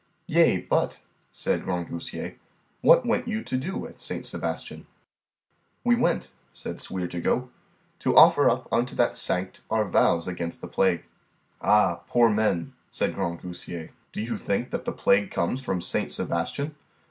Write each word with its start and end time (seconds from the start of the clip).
Yea, 0.25 0.57
but, 0.61 0.99
said 1.29 1.61
Grangousier, 1.61 2.33
what 2.81 3.05
went 3.05 3.27
you 3.27 3.43
to 3.43 3.55
do 3.55 3.85
at 3.85 3.99
Saint 3.99 4.25
Sebastian? 4.25 4.87
We 5.83 5.93
went, 5.93 6.29
said 6.51 6.81
Sweer 6.81 7.05
to 7.09 7.21
go, 7.21 7.51
to 7.99 8.15
offer 8.15 8.49
up 8.49 8.67
unto 8.73 8.95
that 8.95 9.15
sanct 9.15 9.61
our 9.69 9.87
vows 9.87 10.27
against 10.27 10.59
the 10.59 10.67
plague. 10.67 11.03
Ah, 11.61 12.01
poor 12.07 12.31
men! 12.31 12.73
said 12.89 13.13
Grangousier, 13.13 13.91
do 14.11 14.21
you 14.21 14.37
think 14.37 14.71
that 14.71 14.85
the 14.85 14.91
plague 14.91 15.29
comes 15.29 15.61
from 15.61 15.81
Saint 15.81 16.11
Sebastian? 16.11 16.73